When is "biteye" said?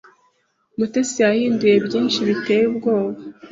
2.27-2.63